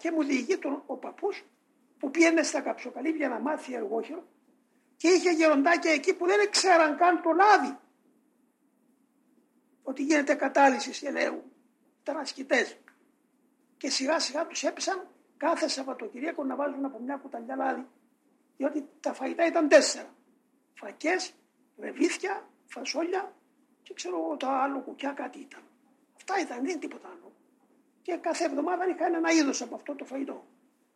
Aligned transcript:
και 0.00 0.10
μου 0.10 0.24
διηγεί 0.24 0.58
τον 0.58 0.82
ο 0.86 0.96
παππούς 0.96 1.44
που 1.98 2.10
πήγαινε 2.10 2.42
στα 2.42 2.60
καψοκαλύβια 2.60 3.28
να 3.28 3.38
μάθει 3.38 3.74
εργόχειρο 3.74 4.24
και 4.96 5.08
είχε 5.08 5.30
γεροντάκια 5.30 5.92
εκεί 5.92 6.14
που 6.14 6.26
δεν 6.26 6.50
ξέραν 6.50 6.96
καν 6.96 7.22
το 7.22 7.30
λάδι 7.30 7.78
ότι 9.82 10.02
γίνεται 10.02 10.34
κατάλυση 10.34 11.06
ελαίου. 11.06 11.42
Ήταν 12.02 12.16
ασκητές. 12.16 12.78
Και 13.76 13.90
σιγά 13.90 14.18
σιγά 14.18 14.46
τους 14.46 14.62
έπεσαν 14.62 15.08
κάθε 15.36 15.68
Σαββατοκυριακό 15.68 16.44
να 16.44 16.56
βάζουν 16.56 16.84
από 16.84 16.98
μια 16.98 17.16
κουταλιά 17.16 17.56
λάδι 17.56 17.86
διότι 18.56 18.88
τα 19.00 19.12
φαγητά 19.12 19.46
ήταν 19.46 19.68
τέσσερα. 19.68 20.14
Φακές, 20.74 21.32
ρεβίθια, 21.78 22.48
φασόλια 22.66 23.34
και 23.82 23.94
ξέρω 23.94 24.16
εγώ 24.16 24.36
τα 24.36 24.48
άλλο 24.48 24.80
κουκιά 24.80 25.12
κάτι 25.12 25.38
ήταν. 25.38 25.62
Αυτά 26.16 26.40
ήταν, 26.40 26.64
δεν 26.64 26.80
τίποτα 26.80 27.08
άλλο. 27.08 27.32
Και 28.02 28.16
κάθε 28.16 28.44
εβδομάδα 28.44 28.88
είχα 28.88 29.06
ένα 29.06 29.30
είδος 29.30 29.62
από 29.62 29.74
αυτό 29.74 29.94
το 29.94 30.04
φαγητό. 30.04 30.44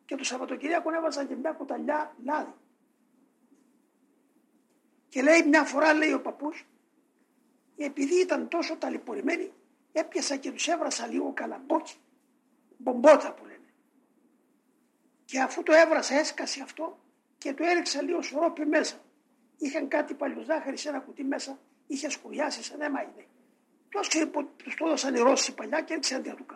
Και 0.05 0.17
το 0.17 0.25
Σαββατοκύριακο 0.25 0.95
έβαζαν 0.95 1.29
και 1.29 1.35
μια 1.35 1.53
κουταλιά 1.53 2.15
λάδι. 2.25 2.55
Και 5.09 5.23
λέει 5.23 5.43
μια 5.43 5.65
φορά, 5.65 5.95
λέει 5.95 6.13
ο 6.13 6.21
παππούς, 6.21 6.67
επειδή 7.77 8.21
ήταν 8.21 8.49
τόσο 8.49 8.77
ταλαιπωρημένοι, 8.77 9.53
έπιασα 9.93 10.37
και 10.37 10.51
τους 10.51 10.69
έβρασα 10.69 11.07
λίγο 11.07 11.33
καλαμπόκι, 11.33 11.95
μπομπότα 12.77 13.35
που 13.35 13.45
λένε. 13.45 13.59
Και 15.25 15.41
αφού 15.41 15.63
το 15.63 15.73
έβρασα 15.73 16.15
έσκασε 16.15 16.63
αυτό 16.63 16.99
και 17.39 17.55
το 17.55 17.65
έριξα 17.65 18.03
λίγο 18.03 18.23
σωρόπι 18.23 18.67
μέσα. 18.67 18.97
Είχαν 19.59 19.89
κάτι 19.89 20.15
παλιοζάχαρη 20.15 20.77
σε 20.77 20.89
ένα 20.89 21.01
κουτί 21.01 21.25
μέσα, 21.25 21.59
είχε 21.87 22.11
σκουριάσει 22.11 22.63
σαν 22.63 22.81
αίμα 22.81 23.03
είναι. 23.03 23.27
Ποιο 23.89 24.01
ξέρει 24.01 24.27
που 24.27 24.49
τους 24.57 24.75
το 24.75 24.87
έδωσαν 24.87 25.15
οι 25.15 25.19
Ρώσοι 25.19 25.55
παλιά 25.55 25.81
και 25.81 25.93
έριξε 25.93 26.15
αντί 26.15 26.31
του 26.31 26.47
κάνουν. 26.47 26.54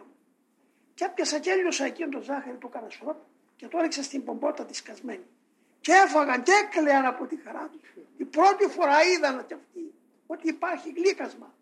Και 0.98 1.04
έπιασα 1.04 1.38
και 1.38 1.50
έλειωσα 1.50 1.84
εκείνο 1.84 2.08
το 2.08 2.20
ζάχαρη 2.20 2.56
του 2.56 2.66
έκανα 2.66 3.16
και 3.56 3.68
το 3.68 3.78
έριξα 3.78 4.02
στην 4.02 4.24
πομπότα 4.24 4.64
της 4.64 4.76
σκασμένη. 4.76 5.26
Και 5.80 5.92
έφαγαν 5.92 6.42
και 6.42 6.52
έκλαιαν 6.52 7.04
από 7.04 7.26
τη 7.26 7.36
χαρά 7.36 7.68
τους. 7.72 7.94
Η 8.16 8.24
πρώτη 8.24 8.66
φορά 8.66 9.02
είδαν 9.02 9.46
και 9.46 9.54
αυτοί 9.54 9.94
ότι 10.26 10.48
υπάρχει 10.48 10.90
γλύκασμα 10.90 11.54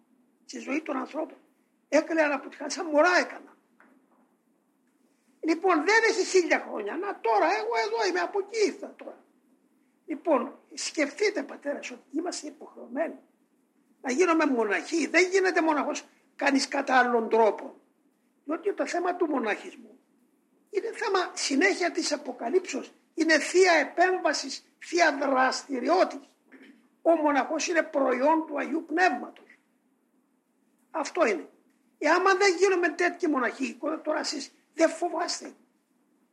στη 0.45 0.59
ζωή 0.59 0.83
των 0.83 0.97
ανθρώπων. 0.97 1.37
Έκλαιαν 1.89 2.33
από 2.33 2.49
τη 2.49 2.57
χαρά, 2.57 2.71
σαν 2.71 2.87
μωρά 2.87 3.19
έκανα. 3.19 3.57
Λοιπόν, 5.41 5.75
δεν 5.85 6.01
έχει 6.09 6.25
χίλια 6.25 6.67
χρόνια. 6.69 6.97
Να 6.97 7.21
τώρα, 7.21 7.47
εγώ 7.47 7.75
εδώ 7.87 8.09
είμαι, 8.09 8.21
από 8.21 8.39
εκεί 8.39 8.67
ήρθα 8.67 8.95
τώρα. 8.97 9.25
Λοιπόν, 10.07 10.59
σκεφτείτε 10.75 11.43
πατέρας 11.43 11.91
ότι 11.91 12.03
είμαστε 12.11 12.47
υποχρεωμένοι 12.47 13.19
να 14.03 14.13
γίνουμε 14.13 14.47
μοναχοί. 14.47 15.07
Δεν 15.07 15.29
γίνεται 15.31 15.63
μοναχός 15.63 16.05
κανείς 16.37 16.69
κατά 16.69 16.99
άλλον 16.99 17.29
τρόπο. 17.29 17.75
Διότι 18.47 18.75
το 18.75 18.87
θέμα 18.87 19.17
του 19.17 19.27
μοναχισμού 19.27 19.99
είναι 20.71 20.93
θέμα 20.93 21.31
συνέχεια 21.35 21.91
της 21.91 22.13
αποκαλύψεως. 22.13 22.93
Είναι 23.15 23.39
θεία 23.39 23.73
επέμβασης, 23.73 24.65
θεία 24.79 25.19
δραστηριότητα. 25.21 26.29
Ο 27.03 27.17
μοναχός 27.17 27.69
είναι 27.69 27.83
προϊόν 27.83 28.47
του 28.47 28.59
Αγίου 28.59 28.85
Πνεύματος. 28.87 29.59
Αυτό 30.91 31.27
είναι. 31.27 31.49
Ε, 31.99 32.09
άμα 32.09 32.35
δεν 32.35 32.57
γίνουμε 32.57 32.89
τέτοιοι 32.89 33.27
μοναχοί, 33.27 33.79
τώρα 34.03 34.19
εσείς 34.19 34.53
δεν 34.75 34.89
φοβάστε 34.89 35.53